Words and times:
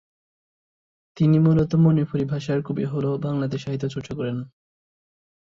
তিনি 1.17 1.37
মূলত 1.39 1.71
মণিপুরী 1.83 2.25
ভাষার 2.25 2.59
কবি 2.63 2.83
হলেও 2.85 3.15
বাংলাতে 3.25 3.57
সাহিত্য 3.57 3.85
চর্চা 3.87 4.13
করেন। 4.15 4.37